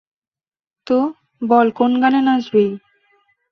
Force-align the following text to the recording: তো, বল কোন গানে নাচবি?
তো, 0.87 0.97
বল 1.41 1.67
কোন 1.71 1.91
গানে 2.01 2.19
নাচবি? 2.21 2.65